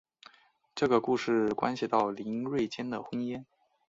[0.73, 3.45] 这个故事关系到林瑞间的婚姻。